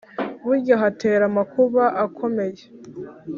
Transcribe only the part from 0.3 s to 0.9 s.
Burya